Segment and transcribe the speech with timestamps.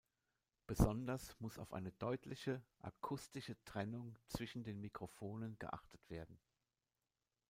[0.65, 6.39] Besonders muss auf eine deutliche akustische Trennung zwischen den Mikrofonen geachtet werden.